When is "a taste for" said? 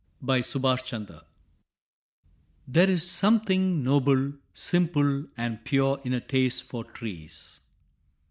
6.13-6.83